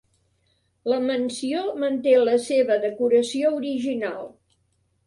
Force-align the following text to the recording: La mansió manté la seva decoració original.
La 0.91 0.97
mansió 1.03 1.61
manté 1.83 2.17
la 2.25 2.35
seva 2.49 2.81
decoració 2.87 3.55
original. 3.61 4.31